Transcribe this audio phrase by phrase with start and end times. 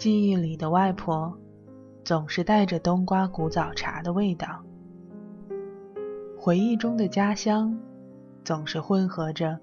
[0.00, 1.30] 记忆里的外婆，
[2.02, 4.64] 总是带着冬瓜古早茶的味道。
[6.38, 7.78] 回忆中的家乡，
[8.42, 9.60] 总是混合着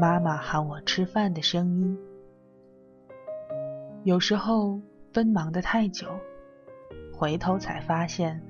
[0.00, 1.98] 妈妈喊我吃饭的声音。
[4.04, 4.80] 有时候
[5.12, 6.08] 奔忙的太久，
[7.12, 8.42] 回头才发现，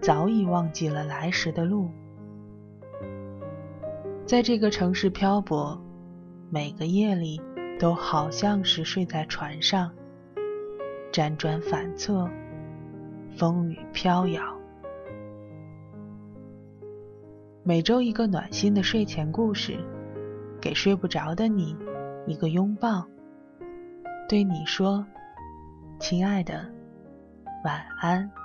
[0.00, 1.88] 早已忘记了来时的路。
[4.26, 5.80] 在这个城市漂泊，
[6.50, 7.40] 每个夜里
[7.78, 9.88] 都好像是睡在船上，
[11.12, 12.26] 辗转反侧，
[13.36, 14.42] 风雨飘摇。
[17.62, 19.78] 每周一个暖心的睡前故事，
[20.58, 21.76] 给睡不着的你
[22.26, 23.06] 一个拥抱。
[24.26, 25.04] 对你说，
[26.00, 26.66] 亲爱的，
[27.62, 28.41] 晚安。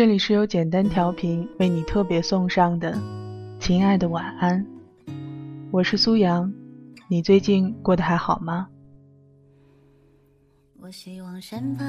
[0.00, 2.98] 这里是由简单调频为你特别送上的，
[3.58, 4.66] 亲爱的晚安，
[5.70, 6.50] 我是苏阳，
[7.06, 8.66] 你最近过得还好吗？
[10.80, 11.84] 我希望身旁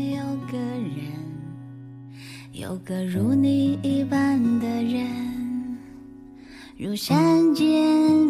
[0.00, 1.10] 有个人，
[2.52, 5.76] 有个如你一般的人，
[6.78, 7.74] 如山间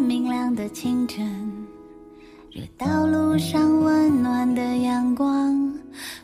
[0.07, 1.23] 明亮的清晨，
[2.51, 5.71] 如道路上温暖的阳光，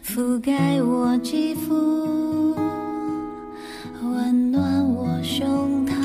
[0.04, 2.65] 覆盖我肌肤。
[5.26, 5.96] 胸膛。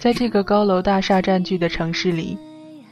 [0.00, 2.36] 在这个高楼大厦占据的城市里，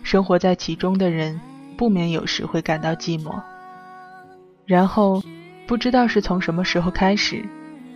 [0.05, 1.39] 生活在其中的人
[1.77, 3.43] 不免有时会感到寂寞。
[4.65, 5.21] 然后，
[5.67, 7.45] 不知道是从什么时候开始，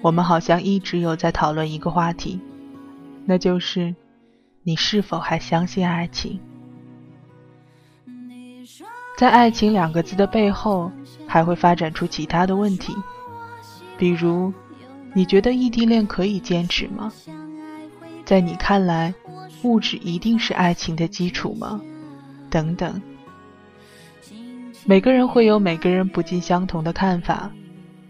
[0.02, 2.40] 我们好像一直有在讨论一个话题，
[3.24, 3.94] 那就是
[4.64, 6.40] 你是否还相信爱情？
[9.16, 10.90] 在“爱情”两个字的背后，
[11.24, 12.96] 还会发展出其他的问题，
[13.96, 14.52] 比如。
[15.16, 17.12] 你觉得异地恋可以坚持吗？
[18.24, 19.14] 在你看来，
[19.62, 21.80] 物质一定是爱情的基础吗？
[22.50, 23.00] 等等。
[24.84, 27.48] 每个人会有每个人不尽相同的看法，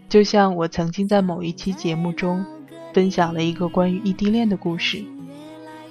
[0.09, 2.43] 就像我曾经在某一期节目中
[2.91, 5.05] 分享了一个关于异地恋的故事。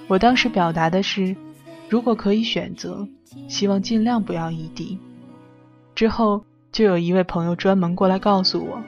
[0.07, 1.33] 我当时表达的是，
[1.87, 3.07] 如果可以选择，
[3.47, 4.99] 希望尽量不要异地。
[5.95, 6.43] 之后
[6.73, 8.83] 就有一位朋友专门过来告诉我，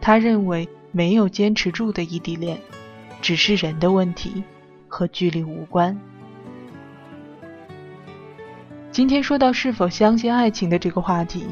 [0.00, 0.68] 他认为。
[0.98, 2.60] 没有坚持住的异地恋，
[3.22, 4.42] 只是人的问题，
[4.88, 5.96] 和距离无关。
[8.90, 11.46] 今天说到是否相信爱情的这个话题，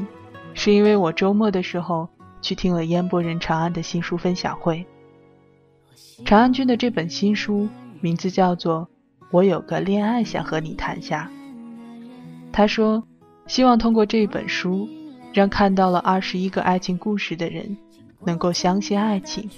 [0.53, 2.09] 是因为我周末的时候
[2.41, 4.85] 去听了烟波人长安的新书分享会。
[6.25, 7.69] 长安君的这本新书
[8.01, 8.81] 名字叫做
[9.31, 11.31] 《我有个恋爱想和你谈下》。
[12.51, 13.01] 他说，
[13.45, 14.89] 希望通过这本书，
[15.31, 17.77] 让看到了二十一个爱情故事的人。
[18.23, 19.49] 能够相信爱情，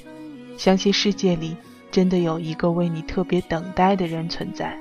[0.58, 1.56] 相信世界里
[1.92, 4.78] 真的有一个为你特别等待的人存在。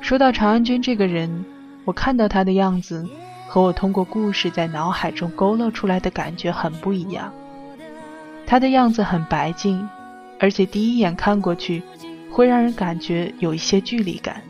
[0.00, 1.44] 说到长安君这个人，
[1.84, 3.06] 我看到他的样子，
[3.48, 7.32] 和我通过故事在脑海中勾勒出来的感觉很不一样。
[8.46, 9.88] 他的样子很白净，
[10.38, 11.82] 而且第一眼看过去，
[12.30, 14.42] 会让人感觉有一些距离感。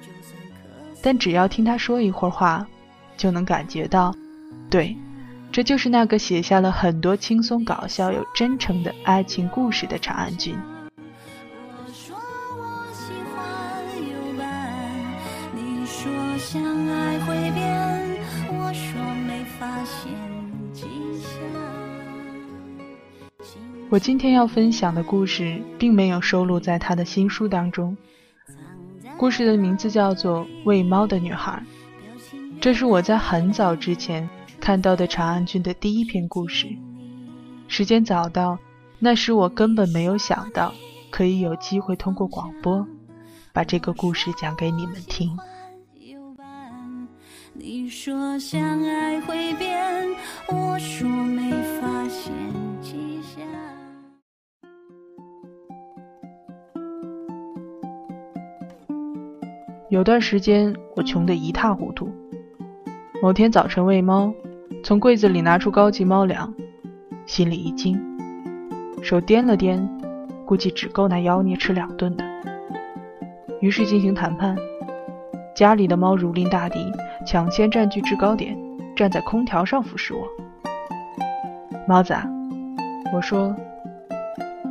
[1.01, 2.67] 但只要听他说一会儿话，
[3.17, 4.13] 就能感觉到，
[4.69, 4.97] 对。
[5.55, 10.59] 这就是那个写下了很多轻松搞笑又真诚的爱情故事的长安君。
[23.89, 27.97] 我今天要分享的故事并没有收录在他的新书当中，
[29.17, 31.63] 故事的名字叫做《喂猫的女孩》，
[32.61, 34.29] 这是我在很早之前。
[34.65, 36.67] 看到的长安君的第一篇故事，
[37.69, 38.59] 时间早到，
[38.99, 40.73] 那时我根本没有想到
[41.11, 42.87] 可以有机会通过广播
[43.53, 45.37] 把这个故事讲给你们听。
[59.91, 62.11] 有段时间我穷得一塌糊涂，
[63.21, 64.35] 某天早晨喂猫。
[64.83, 66.53] 从柜子里拿出高级猫粮，
[67.27, 67.99] 心里一惊，
[69.03, 69.87] 手掂了掂，
[70.45, 72.25] 估计只够那妖孽吃两顿的。
[73.61, 74.57] 于是进行谈判，
[75.55, 76.93] 家里的猫如临大敌，
[77.27, 78.57] 抢先占据制高点，
[78.95, 80.27] 站在空调上俯视我。
[81.89, 82.15] 猫子，
[83.15, 83.55] 我说：“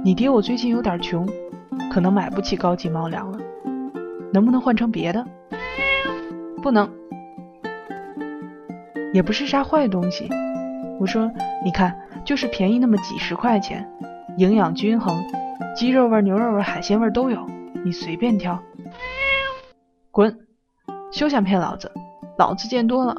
[0.03, 1.27] 你爹我最近有点穷，
[1.91, 3.39] 可能买不起高级猫粮了，
[4.31, 5.25] 能不能换成别的？”
[6.61, 6.89] 不能，
[9.13, 10.27] 也不是啥坏东西。
[10.99, 11.31] 我说
[11.63, 11.95] ：“你看，
[12.25, 13.87] 就是便宜那么几十块钱，
[14.37, 15.23] 营养均衡，
[15.75, 17.47] 鸡肉味、牛肉味、海鲜味都有，
[17.85, 18.59] 你随便挑。”
[20.11, 20.39] 滚！
[21.11, 21.91] 休想骗老子，
[22.37, 23.15] 老子见多了。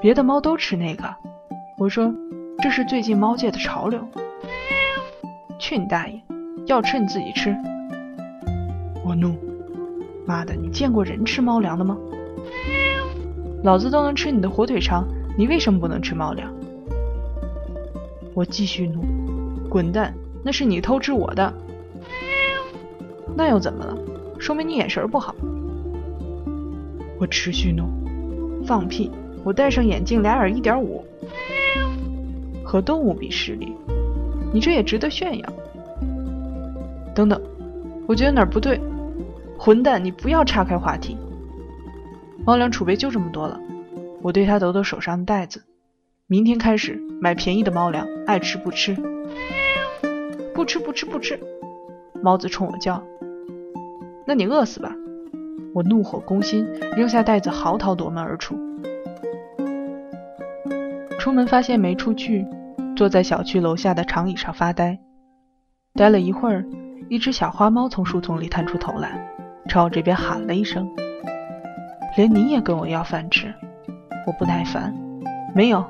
[0.00, 1.14] 别的猫都吃那个，
[1.78, 2.12] 我说
[2.62, 4.06] 这是最近猫界的潮流。
[5.58, 6.22] 去你大爷！
[6.66, 7.56] 要吃你自己吃。
[9.04, 9.34] 我怒，
[10.26, 11.96] 妈的，你见过人吃猫粮的吗？
[13.62, 15.04] 老子都能吃你的火腿肠，
[15.36, 16.52] 你为什么不能吃猫粮？
[18.34, 19.02] 我继续怒，
[19.68, 20.14] 滚蛋！
[20.44, 21.52] 那是你偷吃我的。
[23.36, 23.98] 那又怎么了？
[24.38, 25.34] 说明你眼神不好。
[27.18, 27.84] 我持续怒，
[28.64, 29.10] 放屁！
[29.42, 31.04] 我戴上眼镜，俩眼一点五，
[32.64, 33.72] 和动物比视力，
[34.52, 35.52] 你这也值得炫耀。
[37.12, 37.40] 等等，
[38.06, 38.80] 我觉得哪儿不对。
[39.58, 41.16] 混蛋，你不要岔开话题。
[42.48, 43.60] 猫粮储备就这么多了，
[44.22, 45.64] 我对他抖抖手上的袋子。
[46.26, 48.96] 明天开始买便宜的猫粮，爱吃不吃。
[50.54, 51.38] 不吃不吃不吃！
[52.22, 53.04] 猫子冲我叫。
[54.26, 54.94] 那你饿死吧！
[55.74, 56.66] 我怒火攻心，
[56.96, 58.58] 扔下袋子，嚎啕夺门而出。
[61.18, 62.46] 出门发现没出去，
[62.96, 64.98] 坐在小区楼下的长椅上发呆。
[65.92, 66.64] 待了一会儿，
[67.10, 69.36] 一只小花猫从树丛里探出头来，
[69.68, 70.88] 朝我这边喊了一声
[72.18, 73.54] ：“连你也跟我要饭吃？”
[74.26, 74.92] 我不耐烦
[75.54, 75.84] ：“没有。”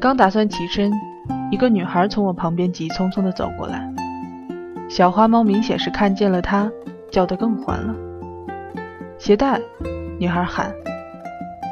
[0.00, 0.90] 刚打算起身，
[1.50, 3.86] 一个女孩从我旁边急匆匆地走过来。
[4.88, 6.72] 小花猫明显是看见了她，
[7.12, 7.94] 叫得更欢了。
[9.18, 9.60] 鞋带，
[10.18, 10.72] 女孩喊。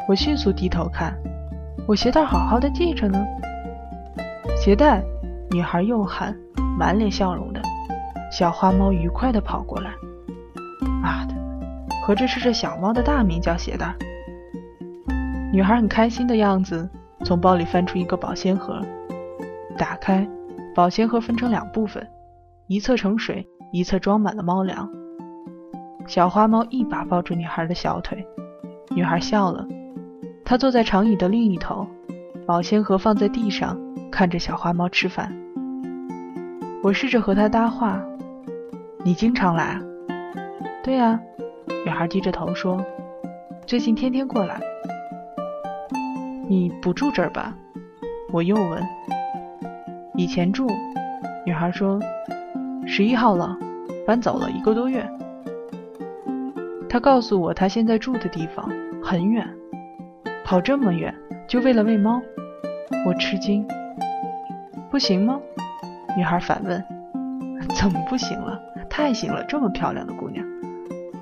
[0.06, 1.14] 我迅速低头看。
[1.86, 3.24] 我鞋带好好的系着呢。
[4.54, 5.02] 鞋带，
[5.50, 6.36] 女孩又喊，
[6.78, 7.62] 满脸笑容的。
[8.30, 9.90] 小花猫愉快的跑过来。
[11.02, 11.34] 妈的，
[12.08, 13.94] 合着是这小猫的大名叫鞋带。
[15.52, 16.88] 女孩很开心的样子，
[17.22, 18.80] 从包里翻出一个保鲜盒，
[19.76, 20.26] 打开，
[20.74, 22.08] 保鲜盒分成两部分，
[22.66, 24.88] 一侧盛水，一侧装满了猫粮。
[26.06, 28.26] 小花猫一把抱住女孩的小腿，
[28.96, 29.68] 女孩笑了。
[30.46, 31.86] 她坐在长椅的另一头，
[32.46, 33.78] 保鲜盒放在地上，
[34.10, 35.30] 看着小花猫吃饭。
[36.82, 38.00] 我试着和她搭话
[39.04, 39.78] ：“你经常来
[40.82, 41.20] ？”“对呀。”
[41.84, 42.84] 女孩低着头说
[43.66, 44.60] ，“最近天天过来。
[46.48, 47.54] ”“你不住这儿吧？”
[48.32, 48.82] 我又问。
[50.16, 50.66] “以前住。”
[51.46, 52.00] 女孩说
[52.86, 53.56] ，“十一号了，
[54.06, 55.06] 搬走了一个多月。”
[56.88, 58.68] 她告诉我，她现在住的地方
[59.02, 59.46] 很远。
[60.44, 61.14] 跑这么远，
[61.46, 62.20] 就为了喂猫？
[63.06, 63.66] 我吃惊。
[64.90, 65.38] 不行吗？
[66.16, 66.82] 女孩反问。
[67.74, 68.58] 怎么不行了？
[68.88, 70.42] 太行了，这么漂亮的姑娘。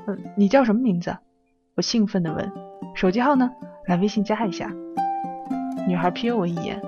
[0.06, 1.16] 嗯，你叫什么名字？
[1.74, 2.52] 我兴奋地问。
[2.94, 3.50] 手机号呢？
[3.86, 4.70] 来微信加一下。
[5.88, 6.80] 女孩瞥我一眼。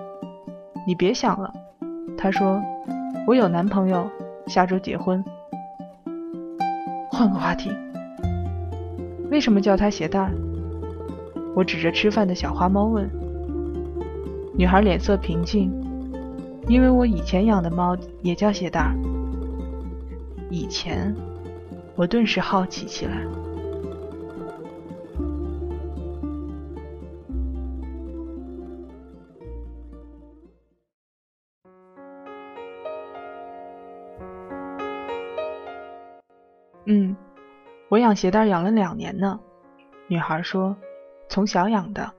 [0.87, 1.52] 你别想了。
[2.16, 2.62] 她说，
[3.26, 4.09] 我有男朋友，
[4.47, 5.25] 下周结婚。
[7.11, 7.73] 换个话题。
[9.31, 10.31] 为什么叫他鞋带？
[11.54, 13.11] 我指着吃饭的小花猫问，
[14.57, 15.73] 女孩脸色平静，
[16.69, 18.95] 因为我以前养的猫也叫鞋带。
[20.50, 21.14] 以前，
[21.99, 23.26] 我顿时好奇起来。
[36.87, 37.17] 嗯，
[37.88, 39.40] 我养鞋带养了两年呢。
[40.07, 40.76] 女孩说。
[41.31, 42.11] 从小养的，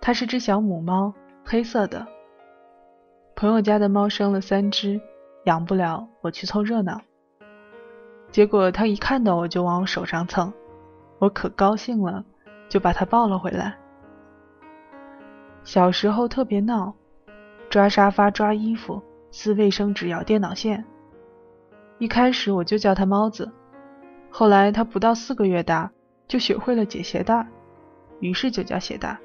[0.00, 2.04] 它是只小母猫，黑色的。
[3.36, 5.00] 朋友家的猫生了三只，
[5.44, 7.00] 养不了，我去凑热闹。
[8.30, 10.52] 结果他一看到我就往我手上蹭，
[11.18, 12.24] 我可高兴了，
[12.68, 13.76] 就把他抱了回来。
[15.64, 16.94] 小时候特别闹，
[17.68, 20.84] 抓沙发、抓衣服、撕卫生纸、咬电脑线。
[21.98, 23.50] 一开始我就叫他猫子，
[24.30, 25.90] 后来他不到四个月大，
[26.26, 27.46] 就学会了解鞋带。
[28.20, 29.18] 于是就叫鞋带。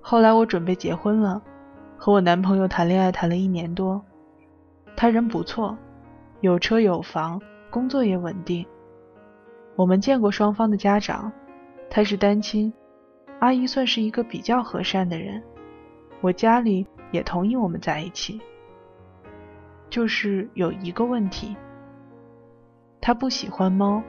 [0.00, 1.42] 后来我准备结婚了，
[1.96, 4.00] 和我男朋友谈恋爱谈了一年多，
[4.96, 5.76] 他人不错，
[6.46, 8.64] 有车有房，工作也稳定。
[9.74, 11.32] 我们见过双方的家长，
[11.90, 12.72] 他是单亲，
[13.40, 15.42] 阿姨算是一个比较和善的人，
[16.20, 18.40] 我家里也同意我们在一起。
[19.90, 21.56] 就是有一个问题，
[23.00, 24.00] 他不喜欢猫。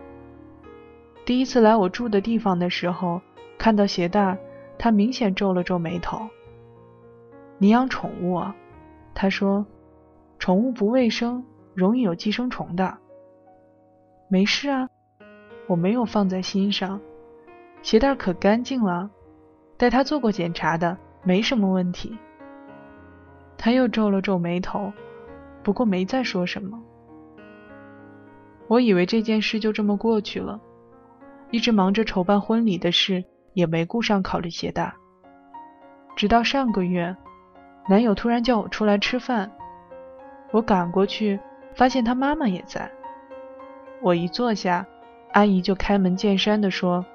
[1.25, 3.19] 第一次来我住的地方的时候，
[3.57, 4.37] 看到鞋带，
[4.77, 6.21] 他明显皱了皱眉头。
[7.57, 8.55] 你养宠物啊？
[9.15, 9.65] 他说，
[10.37, 11.43] 宠物不卫生，
[11.77, 12.97] 容易有寄生虫的。
[14.27, 14.89] 没事啊，
[15.67, 16.99] 我没有放在心上。
[17.83, 19.07] 鞋带可干净了，
[19.77, 22.17] 带他做过检查的，没什么问题。
[23.59, 24.91] 他又皱了皱眉头，
[25.61, 26.81] 不过没再说什么。
[28.67, 30.59] 我以为这件事就这么过去了，
[31.51, 34.91] 一直忙着筹办婚礼的事，也没顾上考虑鞋带。
[36.15, 37.15] 直到上个月，
[37.87, 39.51] 男友突然叫我出来吃饭，
[40.51, 41.39] 我赶过去，
[41.77, 42.91] 发现他妈妈也在。
[44.01, 44.85] 我一坐下，
[45.31, 47.05] 阿姨就开门见山地说：“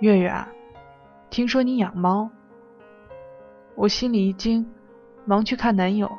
[0.00, 0.48] 月月啊，
[1.30, 2.28] 听说你养猫。”
[3.76, 4.68] 我心里一惊，
[5.24, 6.10] 忙去看男友，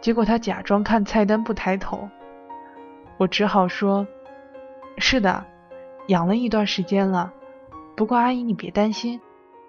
[0.00, 2.08] 结果他假装看菜单不抬头。
[3.18, 4.04] 我只好说
[4.98, 5.44] ：“是的，
[6.08, 7.32] 养了一段时间了。
[7.96, 9.20] 不过阿姨你别担心，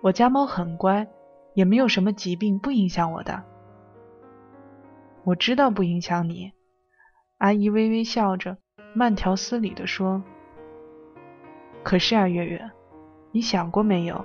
[0.02, 1.08] 我家猫很乖，
[1.54, 3.44] 也没有什么疾病，不影响我的。”
[5.24, 6.52] 我知道不影响你。
[7.38, 8.58] 阿姨微微笑着，
[8.94, 10.24] 慢条斯理地说
[11.84, 12.72] ：“可是啊，月月，
[13.32, 14.24] 你想过没有？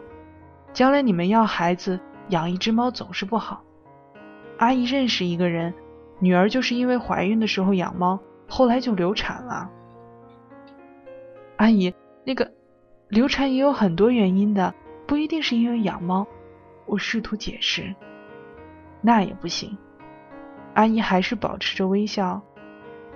[0.72, 1.98] 将来你们要孩子，
[2.28, 3.64] 养一只猫总是不好。
[4.58, 5.74] 阿姨认识一个人，
[6.20, 8.18] 女儿就是因为怀孕的时候养猫。”
[8.52, 9.70] 后来就流产了，
[11.56, 12.52] 阿姨，那个
[13.08, 14.74] 流产也有很多原因的，
[15.06, 16.26] 不一定是因为养猫。
[16.84, 17.94] 我试图解释，
[19.00, 19.78] 那也不行。
[20.74, 22.42] 阿姨还是保持着微笑。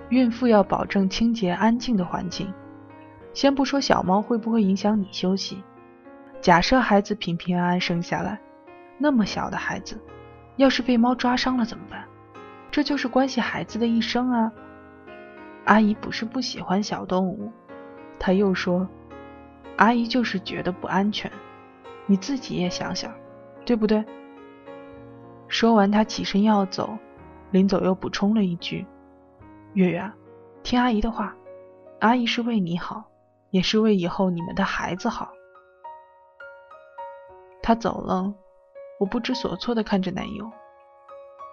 [0.09, 2.53] 孕妇要保证清洁安静的环境。
[3.33, 5.61] 先不说小猫会不会影响你休息，
[6.39, 8.39] 假设孩子平平安安生下来，
[8.97, 9.99] 那么小的孩子，
[10.55, 12.05] 要是被猫抓伤了怎么办？
[12.71, 14.51] 这就是关系孩子的一生啊。
[15.65, 17.51] 阿姨不是不喜欢小动物，
[18.19, 18.87] 她又说
[19.77, 21.29] ：“阿姨就是觉得不安全。
[22.05, 23.11] 你自己也想想，
[23.65, 24.05] 对不对？”
[25.49, 26.97] 说完，她起身要走，
[27.51, 28.85] 临走又补充了一句
[29.75, 30.09] ：“月月，
[30.63, 31.35] 听阿姨的话，
[31.99, 33.03] 阿姨是为你好，
[33.49, 35.33] 也是为以后你们的孩子好。”
[37.61, 38.33] 她走了，
[39.01, 40.49] 我不知所措的看着男友，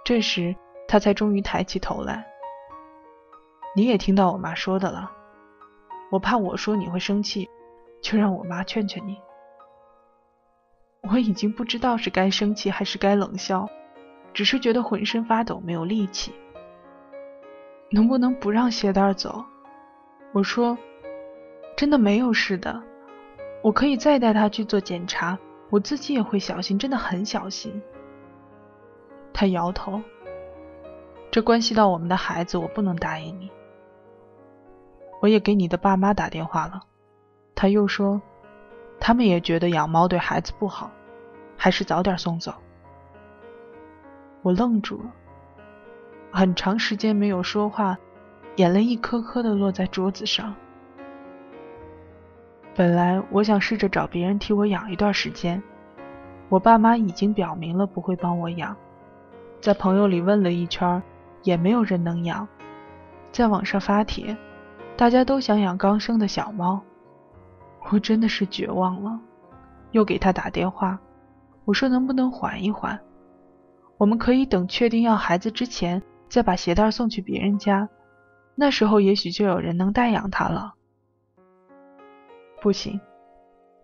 [0.05, 0.55] 这时
[0.87, 2.25] 他才终于抬起头来。
[3.75, 5.11] 你也听到我妈说的了，
[6.13, 7.51] 我怕我说你会生气，
[8.01, 9.21] 就让我妈劝劝你。
[11.11, 13.69] 我已经不知道是该生气还是该冷笑，
[14.33, 16.33] 只是觉得浑身发抖，没有力气。
[17.93, 19.45] 能不能不让鞋带走？
[20.33, 20.79] 我说，
[21.77, 22.83] 真的没有事的，
[23.63, 27.83] 我可以再带他去做检查，我自己也会小心，真的很小心。
[29.35, 30.01] 他摇头，
[31.31, 33.51] 这关系到我们的孩子，我不能答应你。
[35.21, 36.81] 我也给你的爸妈打电话了，
[37.55, 38.23] 他又说，
[38.99, 40.91] 他们也觉得养猫对孩子不好，
[41.59, 42.55] 还是早点送走。
[44.41, 45.13] 我愣住了，
[46.35, 47.97] 很长时间没有说话，
[48.57, 50.55] 眼泪一颗颗的落在桌子上。
[52.75, 55.63] 本来我想试着找别人替我养一段时间，
[56.49, 58.75] 我爸妈已经表明了不会帮我养，
[59.61, 61.03] 在朋友里问了一圈，
[61.43, 62.49] 也没有人能养，
[63.31, 64.35] 在网上发帖。
[64.97, 66.81] 大家都想养刚生的小猫，
[67.91, 69.21] 我真的是绝望了。
[69.91, 70.99] 又给他打电话，
[71.67, 72.99] 我说能不能缓一缓？
[73.99, 77.91] 我们可以等确定要孩子之前再把鞋带送去别人家，
[78.55, 80.73] 那时候也许就有人能代养它了。
[82.63, 82.99] 不行，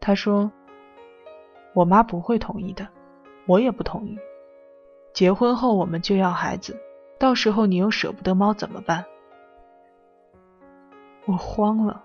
[0.00, 0.50] 他说，
[1.75, 2.88] 我妈不会同意的，
[3.47, 4.19] 我也不同意。
[5.12, 6.75] 结婚后我们就要孩子，
[7.19, 9.05] 到时候你又舍不得猫怎么办？
[11.26, 12.02] 我慌了，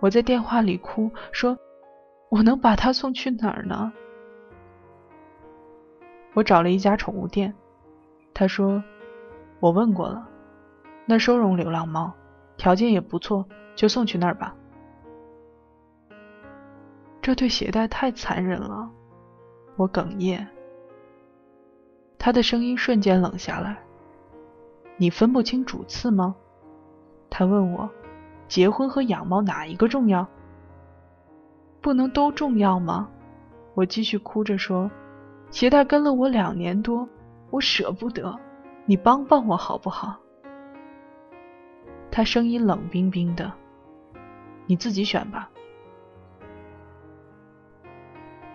[0.00, 1.56] 我在电话里哭说
[2.28, 3.90] ：“我能把它送去哪儿呢？”
[6.36, 7.54] 我找了一家宠物店，
[8.34, 8.84] 他说
[9.64, 10.28] ：“我问过了，
[11.06, 12.12] 那收容流浪猫，
[12.58, 14.54] 条件也不错，就送去那儿吧。”
[17.22, 18.90] 这对鞋带太残忍了，
[19.76, 20.46] 我哽咽。
[22.18, 23.78] 他的声音瞬间冷下来
[25.00, 26.36] ：“你分不清主次吗？”
[27.30, 27.88] 他问我
[28.46, 30.28] ：“结婚和养猫哪一个重要？
[31.80, 33.08] 不能都重要吗？”
[33.72, 34.90] 我继续哭着说
[35.48, 37.08] ：“鞋带跟了我两年多，
[37.48, 38.38] 我舍不得，
[38.86, 40.16] 你帮帮我好不好？”
[42.10, 43.52] 他声音冷冰冰的
[44.66, 45.50] ：“你自己选吧。”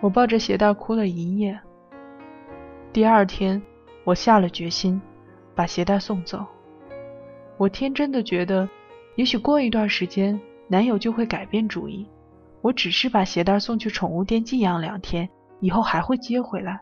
[0.00, 1.60] 我抱着鞋带哭了一夜。
[2.92, 3.60] 第二天，
[4.04, 5.00] 我下了决心，
[5.54, 6.46] 把鞋带送走。
[7.58, 8.66] 我天真的觉得，
[9.16, 12.08] 也许过一段时间，男友就会改变主意。
[12.62, 15.28] 我只是把鞋带送去宠物店寄养两天，
[15.60, 16.80] 以后还会接回来。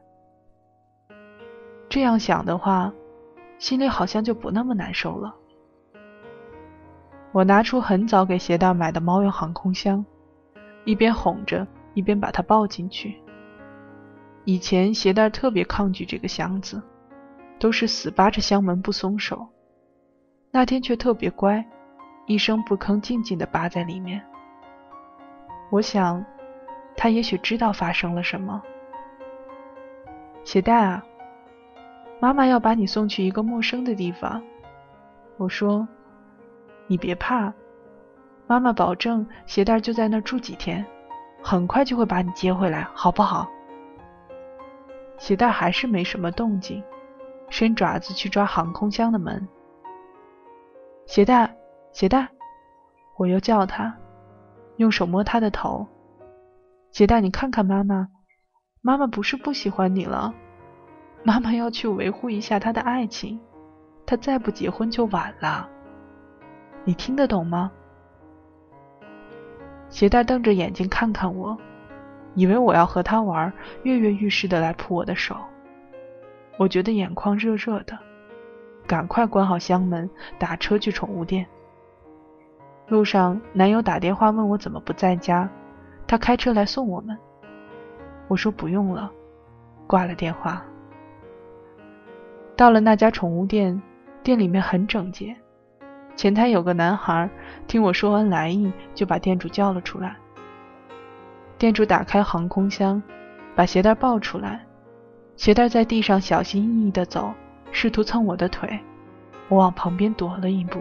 [1.89, 2.93] 这样想的话，
[3.59, 5.35] 心里好像就不那么难受了。
[7.33, 10.05] 我拿出很早给鞋带买的猫用航空箱，
[10.85, 13.21] 一边哄着，一边把它抱进去。
[14.45, 16.83] 以前鞋带特别抗拒这个箱子，
[17.59, 19.47] 都是死扒着箱门不松手。
[20.51, 21.63] 那天却特别乖，
[22.27, 24.23] 一声不吭，静静地扒在里面。
[25.71, 26.25] 我想，
[26.97, 28.63] 他也许知道发生了什么。
[30.45, 31.05] 鞋带啊，
[32.21, 34.43] 妈妈要把你送去一个陌生的地方。
[35.37, 35.87] 我说，
[36.89, 37.53] 你别怕，
[38.47, 40.85] 妈妈保证鞋带就在那儿住几天，
[41.43, 43.49] 很快就会把你接回来，好不好？
[45.17, 46.83] 鞋带还是没什么动静，
[47.51, 49.49] 伸爪子去抓航空箱的门。
[51.07, 51.57] 鞋带，
[51.93, 52.29] 鞋带，
[53.17, 53.97] 我又叫他，
[54.77, 55.87] 用手摸他的头。
[56.91, 58.09] 鞋带，你看看妈妈，
[58.83, 60.35] 妈妈不是不喜欢你了，
[61.23, 63.39] 妈妈要去维护一下她的爱情，
[64.07, 65.69] 她再不结婚就晚了。
[66.85, 67.71] 你听得懂吗？
[69.89, 71.57] 鞋带瞪着眼睛看看我。
[72.35, 75.35] 以为我要和他玩，跃跃欲试的来扑我的手，
[76.57, 77.99] 我觉得眼眶热热的，
[78.87, 80.09] 赶快关好箱门，
[80.39, 81.45] 打车去宠物店。
[82.87, 85.49] 路上，男友打电话问我怎么不在家，
[86.07, 87.19] 他开车来送我们。
[88.29, 89.11] 我说不用了，
[89.89, 90.63] 挂了电话。
[92.59, 93.81] 到了那家宠物店，
[94.25, 95.37] 店里面很整洁，
[96.17, 97.31] 前台有个男孩，
[97.69, 100.17] 听我说完来意，就把店主叫了出来。
[101.57, 103.01] 店主打开航空箱，
[103.55, 104.67] 把鞋带抱出来。
[105.37, 107.33] 鞋带在地上小心翼翼地走，
[107.71, 108.77] 试图蹭我的腿。
[109.49, 110.81] 我往旁边躲了一步。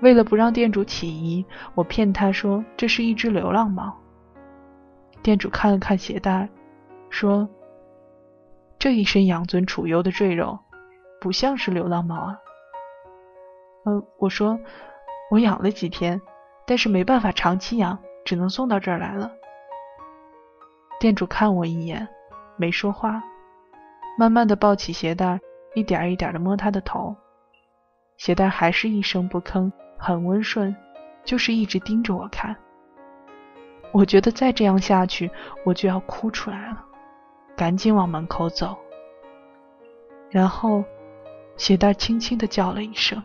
[0.00, 3.94] 为了不让店主起疑，我骗他说这是一只流浪猫。
[5.22, 6.48] 店主看了看鞋带，
[7.10, 7.46] 说
[8.82, 10.58] ：“这一身养尊处优的赘肉，
[11.20, 12.36] 不像是流浪猫啊。”
[13.86, 14.58] 呃，我说
[15.30, 16.20] 我养了几天，
[16.66, 17.96] 但是没办法长期养。
[18.24, 19.30] 只能送到这儿来了。
[21.00, 22.08] 店主看我一眼，
[22.56, 23.22] 没说话，
[24.18, 25.40] 慢慢的抱起鞋带，
[25.74, 27.14] 一点一点的摸他的头。
[28.16, 30.74] 鞋带还是一声不吭，很温顺，
[31.24, 32.56] 就是一直盯着我看。
[33.92, 35.30] 我觉得再这样下去，
[35.64, 36.84] 我就要哭出来了，
[37.62, 38.76] 赶紧往门口走。
[40.30, 40.82] 然后，
[41.56, 43.22] 鞋带轻轻的叫了一声，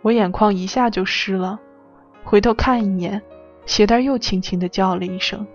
[0.00, 1.60] 我眼眶一下就湿了。
[2.24, 3.20] 回头看一眼，
[3.66, 5.46] 鞋带又轻轻的叫了一声，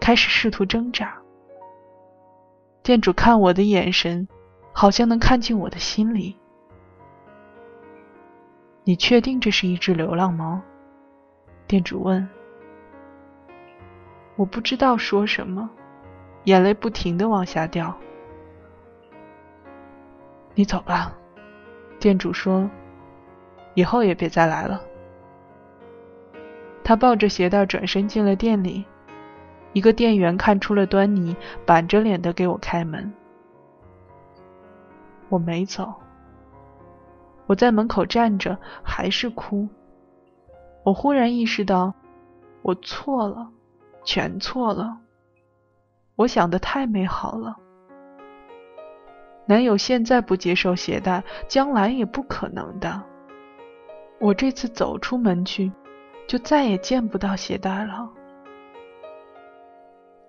[0.00, 1.16] 开始试图挣扎。
[2.82, 4.26] 店主看我的眼神，
[4.72, 6.36] 好像能看进我的心里。
[8.82, 10.60] 你确定这是一只流浪猫？
[11.68, 12.28] 店主问。
[14.34, 15.70] 我不知道说什么，
[16.44, 17.94] 眼泪不停的往下掉。
[20.54, 21.12] 你走吧，
[21.98, 22.68] 店主说，
[23.74, 24.80] 以后也别再来了。
[26.84, 28.84] 他抱着鞋带转身进了店里，
[29.72, 33.12] 一个店员看出了端倪，板着脸的给我开门。
[35.28, 35.94] 我没走，
[37.46, 39.66] 我在门口站着，还是哭。
[40.84, 41.94] 我忽然意识到，
[42.60, 43.48] 我错了，
[44.04, 44.98] 全错了。
[46.16, 47.56] 我想的太美好了，
[49.46, 53.02] 男友现在不接受鞋带，将来也不可能的。
[54.20, 55.72] 我这次走出门去。
[56.28, 58.08] 就再也见不到鞋带了，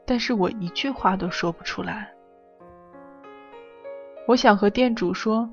[0.05, 2.11] 但是我一句话都说不出来。
[4.27, 5.49] 我想和店主说：“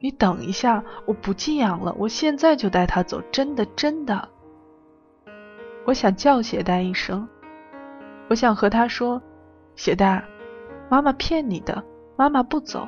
[0.00, 4.28] 你等一下，我不寄养了，我现在就带他走，真的，真的。”
[5.86, 7.28] 我想叫鞋带一声，
[8.30, 9.22] 我想和他说
[9.74, 10.24] ：“鞋带，
[10.88, 11.82] 妈妈骗你的，
[12.16, 12.86] 妈妈不走，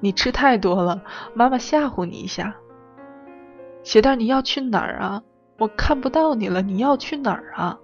[0.00, 1.02] 你吃太多了，
[1.34, 2.54] 妈妈吓唬你一下。”
[3.84, 5.22] 鞋带，你要去哪儿啊？
[5.58, 7.78] 我看不到你了，你要去哪儿啊？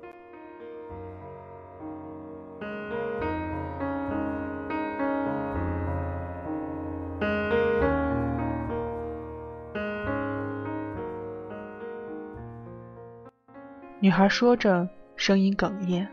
[14.01, 16.09] 女孩说着，声音哽咽，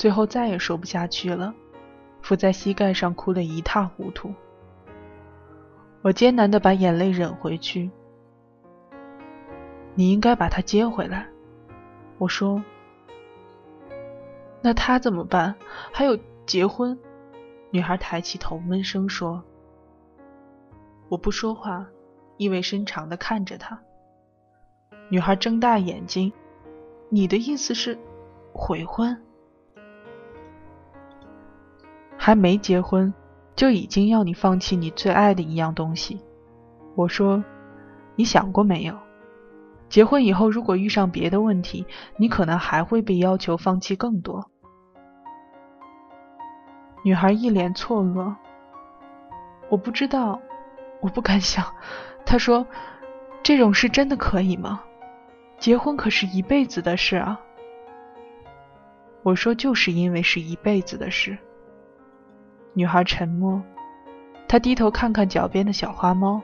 [0.00, 1.52] 最后再也说不下去了，
[2.22, 4.32] 伏在膝盖上哭得一塌糊涂。
[6.00, 7.90] 我艰难的把眼泪忍回去。
[9.94, 11.28] 你应该把他接回来，
[12.16, 12.64] 我说。
[14.62, 15.54] 那他怎么办？
[15.92, 16.98] 还有结婚？
[17.70, 19.44] 女孩抬起头，闷声说。
[21.10, 21.86] 我不说话，
[22.38, 23.78] 意味深长的看着他。
[25.10, 26.32] 女孩睁大眼睛，
[27.10, 27.98] 你的意思是
[28.54, 29.14] 悔婚？
[32.22, 33.14] 还没结婚，
[33.56, 36.20] 就已经要你放弃你最爱的一样东西。
[36.94, 37.42] 我说，
[38.14, 38.94] 你想过没有？
[39.88, 41.86] 结婚以后，如果遇上别的问题，
[42.18, 44.50] 你可能还会被要求放弃更多。
[47.02, 48.34] 女孩一脸错愕，
[49.70, 50.38] 我不知道，
[51.00, 51.64] 我不敢想。
[52.26, 52.66] 她说
[53.42, 54.82] ：“这种事真的可以吗？
[55.58, 57.40] 结婚可是一辈子的事啊。”
[59.24, 61.38] 我说：“就是因为是一辈子的事。”
[62.74, 63.62] 女孩沉默，
[64.48, 66.40] 她低头看看脚边的小花猫，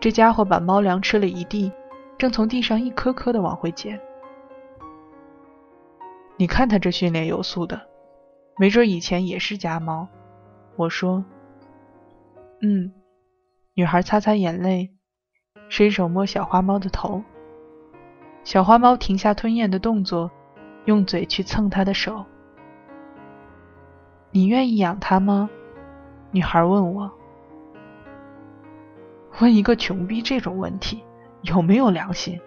[0.00, 1.72] 这家伙把猫粮吃了一地。
[2.16, 4.00] 正从地上一颗颗的往回捡。
[6.36, 7.82] 你看他这训练有素的，
[8.56, 10.06] 没准以前也是家猫。
[10.76, 11.24] 我说
[12.62, 12.92] ：“嗯。”
[13.74, 14.94] 女孩擦擦眼泪，
[15.68, 17.24] 伸手摸小花猫的头。
[18.44, 20.30] 小花猫停下吞咽的动作，
[20.84, 22.24] 用嘴去蹭她的手。
[24.34, 25.48] 你愿意养它吗？
[26.32, 27.08] 女孩问我。
[29.38, 31.04] 问一个穷逼这种问题。
[31.42, 32.40] 有没有良心？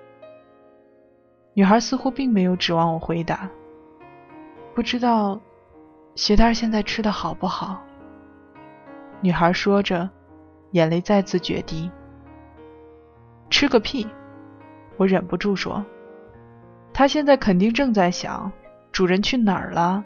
[1.53, 3.49] 女孩似乎并没有指望我回答。
[4.75, 5.39] 不知道
[6.13, 7.81] 鞋带现在吃的好不好？
[9.21, 10.09] 女孩说着，
[10.71, 11.89] 眼泪再次决堤。
[13.49, 14.05] 吃个屁！
[14.97, 15.85] 我忍不住说。
[16.91, 18.51] 他现在肯定正在想，
[18.91, 20.03] 主人去哪儿了？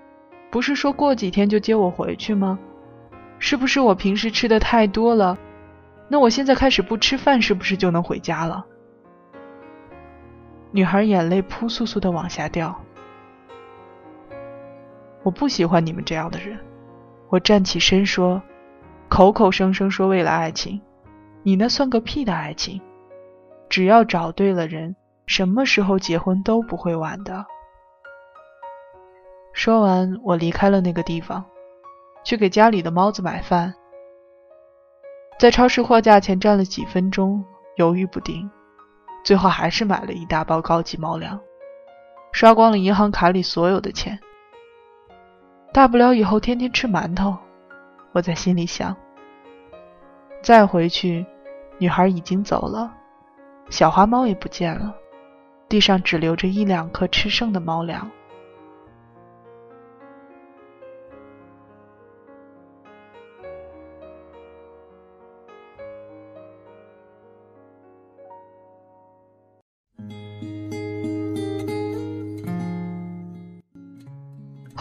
[0.51, 2.59] 不是说过几天就接我回去吗？
[3.39, 5.37] 是不是我平时吃的太多了？
[6.07, 8.65] 那我现在开始不吃饭，是不是就能回家了？
[10.71, 12.77] 女孩眼泪扑簌簌的往下掉。
[15.23, 16.59] 我不喜欢你们这样的人。
[17.29, 18.41] 我站起身说
[19.07, 20.81] ：“口口声声说为了爱情，
[21.43, 22.81] 你那算个屁的爱情！
[23.69, 24.95] 只要找对了人，
[25.27, 27.45] 什么时候结婚都不会晚的。”
[29.53, 31.45] 说完，我离开了那个地方，
[32.23, 33.73] 去给家里的猫子买饭。
[35.39, 37.43] 在超市货架前站了几分钟，
[37.75, 38.49] 犹豫不定。
[39.23, 41.39] 最后还是买了一大包高级猫粮，
[42.31, 44.19] 刷光了银行卡里所有的钱。
[45.71, 47.37] 大不了以后天天吃馒头，
[48.13, 48.95] 我在心里想。
[50.41, 51.23] 再回去，
[51.77, 52.91] 女孩已经走了，
[53.69, 54.95] 小花猫也不见了，
[55.69, 58.09] 地上只留着一两颗吃剩的猫粮。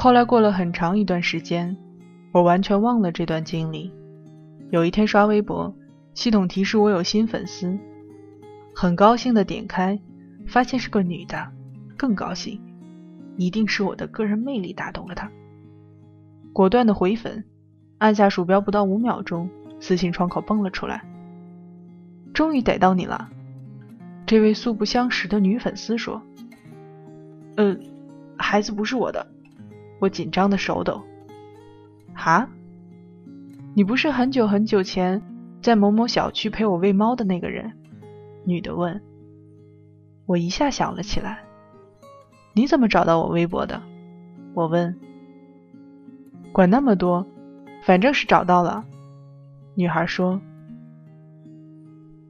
[0.02, 1.76] 后来过了很长一段时间，
[2.32, 3.92] 我完全忘了这段经历。
[4.70, 5.74] 有一天刷微博，
[6.14, 7.78] 系统提示我有新粉丝，
[8.74, 10.00] 很高兴的点开，
[10.46, 11.46] 发现是个女的，
[11.98, 12.58] 更高兴，
[13.36, 15.30] 一定是我的个人魅力打动了她。
[16.54, 17.44] 果断的回粉，
[17.98, 21.04] 按下鼠标不到五秒钟，私信窗口蹦了出来
[22.32, 23.28] ：“终于逮到你了。”
[24.24, 26.22] 这位素不相识的女粉丝说
[27.56, 27.76] ：“呃，
[28.38, 29.26] 孩子不是我的。”
[30.00, 31.00] 我紧张的手抖。
[32.12, 32.48] 哈，
[33.74, 35.22] 你不是很久很久前
[35.62, 37.72] 在某某小区陪我喂猫的那个人？
[38.44, 39.00] 女的问。
[40.26, 41.44] 我一下想了起来。
[42.52, 43.80] 你怎么找到我微博的？
[44.54, 44.98] 我问。
[46.52, 47.24] 管那么多，
[47.84, 48.84] 反正是找到了。
[49.74, 50.40] 女孩说。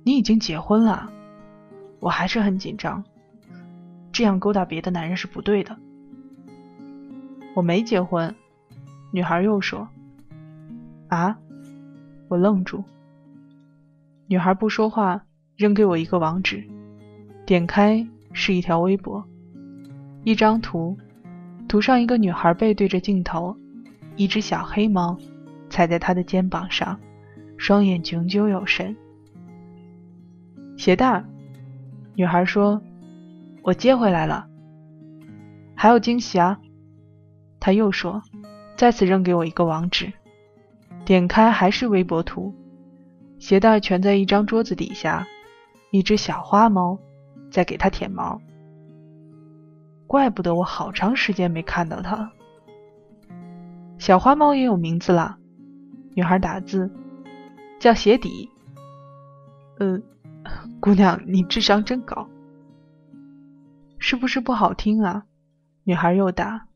[0.02, 1.10] 你已经结婚了？
[2.00, 3.04] 我还是很紧张。
[4.12, 5.76] 这样勾搭别的男人是不对的。
[7.54, 8.34] 我没结婚，
[9.12, 9.88] 女孩又说
[11.08, 11.36] ：“啊！”
[12.28, 12.84] 我愣住。
[14.28, 15.24] 女孩不说话，
[15.56, 16.62] 扔给我一个网址，
[17.44, 19.24] 点开是一条微博，
[20.22, 20.96] 一张图，
[21.68, 23.56] 图上一个女孩背对着镜头，
[24.14, 25.18] 一只小黑猫
[25.68, 26.96] 踩在她的肩膀上，
[27.56, 28.96] 双眼炯炯有神。
[30.76, 31.24] 鞋带，
[32.14, 32.80] 女孩说
[33.62, 34.46] ：“我接回来了，
[35.74, 36.56] 还有惊喜啊！”
[37.60, 38.22] 他又说
[38.74, 40.10] ：“再次扔给我一个网址，
[41.04, 42.54] 点开还是微博图，
[43.38, 45.26] 鞋带蜷在一张桌子底下，
[45.90, 46.98] 一只小花猫
[47.50, 48.40] 在给它舔毛。
[50.06, 52.32] 怪不得我好长时间没看到它。
[53.98, 55.36] 小花猫也有名字了，
[56.14, 56.90] 女孩打字
[57.78, 58.48] 叫鞋底。
[59.78, 60.02] 嗯，
[60.80, 62.26] 姑娘，你智商真高，
[63.98, 65.24] 是不是不好听啊？
[65.84, 66.66] 女孩又打。”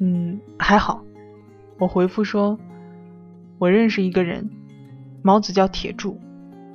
[0.00, 1.04] 嗯，还好。
[1.78, 2.58] 我回复说，
[3.58, 4.50] 我认识一个人，
[5.22, 6.18] 猫子叫铁柱，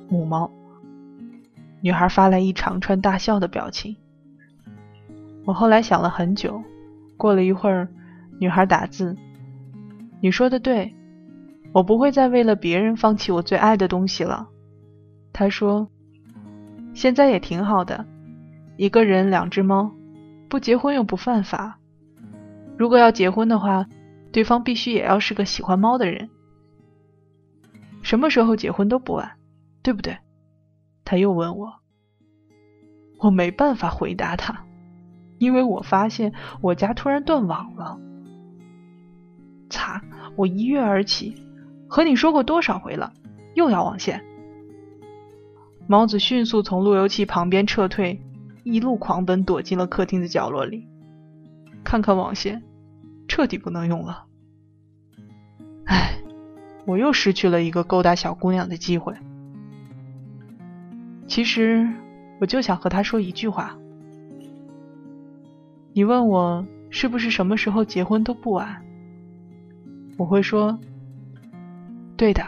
[0.08, 0.50] 母猫。
[1.80, 3.96] 女孩发来一长串大笑的表情。
[5.44, 6.62] 我后来想了很久，
[7.16, 7.88] 过了一会儿，
[8.38, 9.16] 女孩打字
[10.22, 10.94] ：“你说的对，
[11.72, 14.48] 我不会再为了别人放弃我最爱的东西了。
[15.32, 15.88] 她说
[16.94, 18.06] ：“现在也挺好的，
[18.76, 19.92] 一个人两只猫，
[20.48, 21.78] 不结婚又不犯法。
[22.78, 23.86] 如果要结婚的话，
[24.32, 26.28] 对方必须也要是个喜欢猫的人。
[28.02, 29.32] 什么时候结婚都不晚，
[29.82, 30.16] 对不对？”
[31.04, 31.72] 他又问我。
[33.18, 34.64] 我没办法回答他，
[35.38, 37.98] 因为我发现我家突然断网了。
[39.70, 40.02] 擦！
[40.36, 41.34] 我一跃而起，
[41.88, 43.14] 和你说过多少回了，
[43.54, 44.22] 又要网线。
[45.86, 48.20] 猫子迅速从路由器旁边撤退，
[48.64, 50.86] 一路狂奔，躲进了客厅的角落里。
[51.86, 52.64] 看看网线，
[53.28, 54.24] 彻底不能用了。
[55.84, 56.18] 唉，
[56.84, 59.14] 我又失去了一个勾搭小姑娘的机会。
[61.28, 61.88] 其实，
[62.40, 63.78] 我就想和她说一句话。
[65.92, 68.82] 你问我是不是什么时候结婚都不晚？
[70.18, 70.76] 我会说，
[72.16, 72.42] 对的。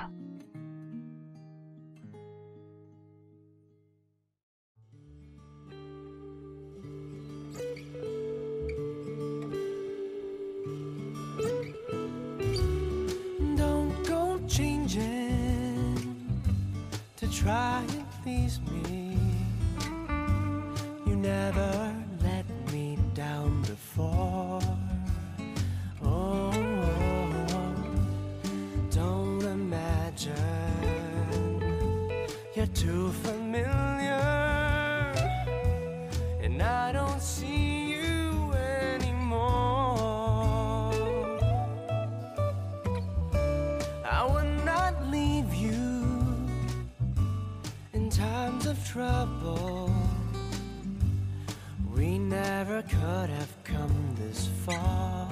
[53.68, 55.30] Come this far.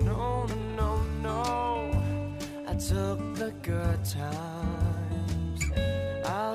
[0.00, 1.90] No, no, no,
[2.68, 4.82] I took the good times.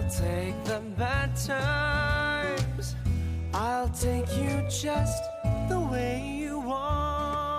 [0.09, 2.95] take the bad times
[3.53, 5.21] i'll take you just
[5.67, 7.57] the way you want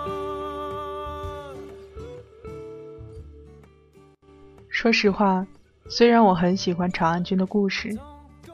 [4.67, 5.45] 说实话
[5.87, 7.95] 虽然我很喜欢长安君的故事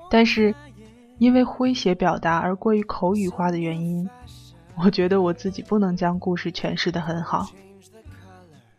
[0.09, 0.53] 但是
[1.17, 4.09] 因为诙谐表达而过于口语化的原因
[4.77, 7.47] 我觉得我自己不能将故事诠释的很好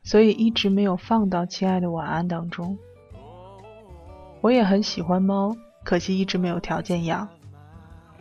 [0.02, 2.78] 所以一直没有放到亲爱的晚安当中
[4.42, 7.28] 我也很喜欢猫，可惜一直没有条件养。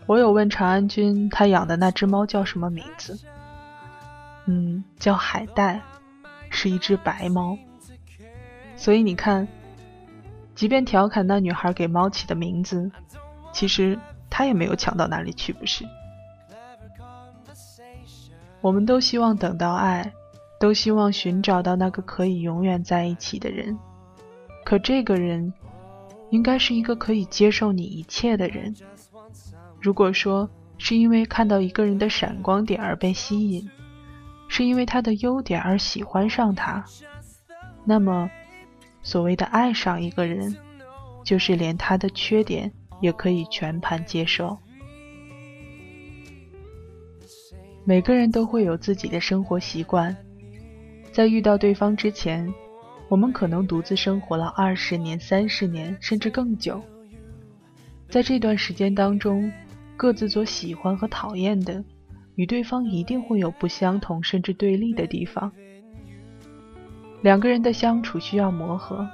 [0.07, 3.19] 我有问长安君，他养的那只猫叫什么名字？
[4.45, 5.81] 嗯，叫海带，
[6.49, 7.55] 是一只白猫。
[8.75, 9.47] 所以你看，
[10.55, 12.89] 即便调侃那女孩给猫起的名字，
[13.53, 15.85] 其实她也没有强到哪里去，不是？
[18.65, 20.11] 我们都希望等到爱，
[20.59, 23.77] 都希望寻找到那个可以永远在一起的人，
[24.63, 25.53] 可这个人。
[26.31, 28.75] 应该是一个可以接受你一切的人。
[29.79, 30.49] 如果说
[30.79, 33.69] 是因为看到一个人的闪光点而被吸引，
[34.47, 36.83] 是因为他的优点而喜欢上他，
[37.85, 38.29] 那么
[39.03, 40.57] 所谓的爱上一个人，
[41.23, 44.57] 就是连他的缺点也可以全盘接受。
[47.87, 50.15] 每个人都会有自己的生活习惯，
[51.11, 52.51] 在遇到对方之前。
[53.07, 56.81] 我们可能独自生活了二十年、三十年，甚至更久。
[58.09, 59.51] 在这段时间当中，
[59.95, 61.83] 各自所喜欢和讨厌的，
[62.33, 65.51] 与对方一定会有不相同甚至对立的地方。
[67.21, 69.07] 两个人的相处需要磨合，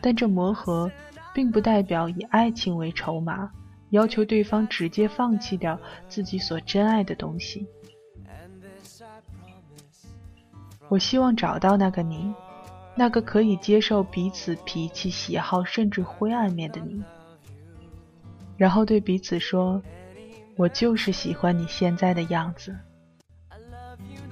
[0.00, 0.90] 但这磨合
[1.34, 3.50] 并不代表以爱情为筹码，
[3.90, 7.66] 要求对方直接放弃掉自己所珍爱的东西。
[10.88, 12.34] 我希望找到那个你。
[12.98, 17.02] 那个可以接受彼此脾气、喜好甚至灰暗面的你，
[18.56, 19.82] 然后对彼此说
[20.56, 22.74] ：“我就是喜欢你现在的样子。”
[23.52, 24.22] I love you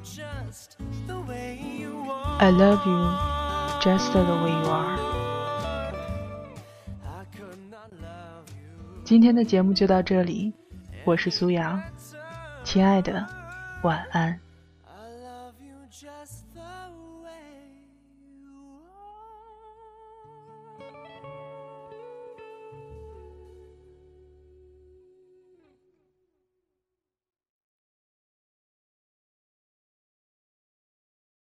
[3.82, 5.13] just the way you are。
[9.04, 10.50] 今天的节目就到这里，
[11.04, 11.78] 我是苏阳，
[12.64, 13.24] 亲爱的，
[13.82, 14.43] 晚安。